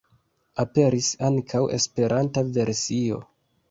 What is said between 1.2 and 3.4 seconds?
ankaŭ esperanta versio.